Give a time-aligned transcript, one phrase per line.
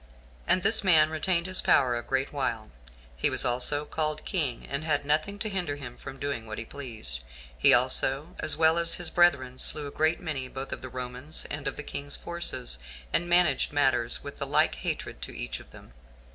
[0.47, 2.71] And this man retained his power a great while;
[3.15, 6.65] he was also called king, and had nothing to hinder him from doing what he
[6.65, 7.19] pleased.
[7.55, 11.45] He also, as well as his brethren, slew a great many both of the Romans
[11.51, 12.79] and of the king's forces,
[13.13, 15.93] and managed matters with the like hatred to each of them.